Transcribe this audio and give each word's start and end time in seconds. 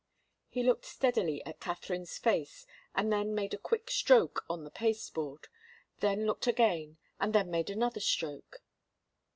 He 0.49 0.63
looked 0.63 0.85
steadily 0.85 1.45
at 1.45 1.59
Katharine's 1.59 2.17
face 2.17 2.65
and 2.95 3.13
then 3.13 3.35
made 3.35 3.53
a 3.53 3.57
quick 3.59 3.91
stroke 3.91 4.43
on 4.49 4.63
the 4.63 4.71
pasteboard, 4.71 5.47
then 5.99 6.25
looked 6.25 6.47
again 6.47 6.97
and 7.19 7.33
then 7.35 7.51
made 7.51 7.69
another 7.69 7.99
stroke. 7.99 8.63